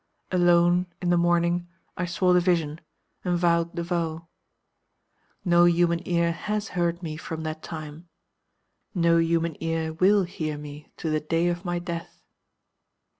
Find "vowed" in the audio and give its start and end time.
3.37-3.75